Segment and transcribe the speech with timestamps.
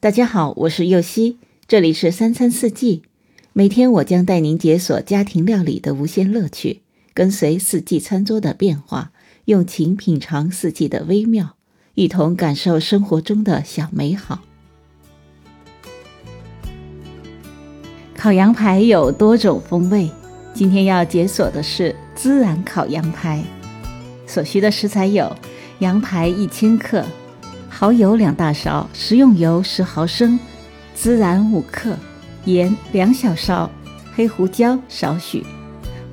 [0.00, 3.02] 大家好，我是右希，这里是三餐四季。
[3.52, 6.82] 每天我将带您解锁家庭料理的无限乐趣，
[7.12, 9.10] 跟随四季餐桌的变化，
[9.46, 11.56] 用情品尝四季的微妙，
[11.94, 14.42] 一同感受生活中的小美好。
[18.14, 20.08] 烤羊排有多种风味，
[20.54, 23.42] 今天要解锁的是孜然烤羊排。
[24.28, 25.36] 所需的食材有
[25.80, 27.04] 羊排一千克。
[27.78, 30.36] 蚝油两大勺，食用油十毫升，
[30.96, 31.96] 孜然五克，
[32.44, 33.70] 盐两小勺，
[34.16, 35.46] 黑胡椒少许，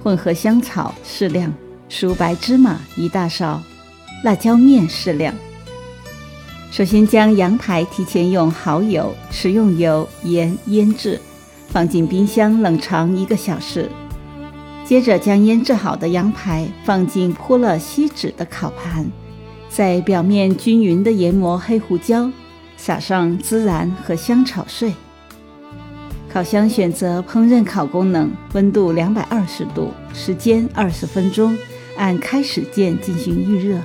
[0.04, 1.52] 混合香草适量，
[1.90, 3.59] 熟白芝麻一大勺，
[4.23, 5.34] 辣椒面适量。
[6.70, 11.20] 首先将羊排提前用蚝油、食用油、盐腌制，
[11.70, 13.90] 放进冰箱冷藏一个小时。
[14.86, 19.04] 接着将腌制好的羊排放进铺了锡纸的烤盘。
[19.76, 22.32] 在表面均匀地研磨黑胡椒，
[22.78, 24.94] 撒上孜然和香草碎。
[26.32, 31.58] 烤箱选择烹饪烤功能，温度两百二十度，时间二十分钟，
[31.98, 33.78] 按开始键进行预热。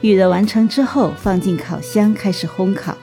[0.00, 2.96] 预热完成之后，放进烤箱开始烘烤。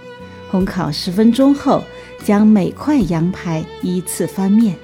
[0.51, 1.83] 烘烤十分钟后，
[2.23, 4.75] 将每块羊排依次翻面。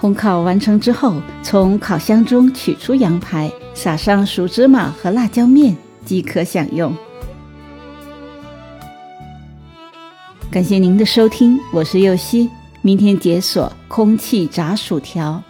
[0.00, 5.76] 烘烤完成之后，从烤箱中取出羊排，撒上熟芝麻和辣椒面。
[6.06, 6.96] 即可享用。
[10.50, 12.48] 感谢您的收听，我是右希。
[12.80, 15.42] 明天解锁空气炸薯条。